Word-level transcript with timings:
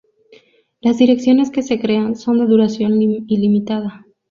las 0.79 0.97
direcciones 0.97 1.51
que 1.51 1.61
se 1.61 1.79
crean 1.79 2.15
son 2.15 2.39
de 2.39 2.47
duración 2.47 2.99
ilimitada 3.03 4.03